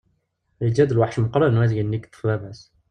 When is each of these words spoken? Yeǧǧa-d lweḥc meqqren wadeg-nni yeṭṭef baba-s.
Yeǧǧa-d 0.63 0.93
lweḥc 0.95 1.17
meqqren 1.19 1.57
wadeg-nni 1.59 1.97
yeṭṭef 1.97 2.21
baba-s. 2.27 2.61